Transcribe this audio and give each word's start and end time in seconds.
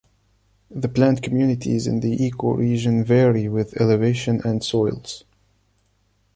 The 0.71 0.89
plant 0.89 1.21
communities 1.21 1.85
in 1.85 1.99
the 1.99 2.17
ecoregion 2.17 3.05
vary 3.05 3.47
with 3.47 3.79
elevation 3.79 4.41
and 4.43 4.63
soils. 4.63 5.25